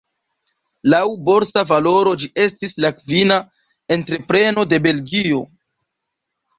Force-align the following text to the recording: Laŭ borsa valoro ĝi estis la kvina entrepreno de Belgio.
Laŭ 0.93 1.01
borsa 1.27 1.65
valoro 1.73 2.15
ĝi 2.25 2.31
estis 2.47 2.75
la 2.87 2.93
kvina 3.05 3.41
entrepreno 4.01 4.69
de 4.75 4.85
Belgio. 4.91 5.49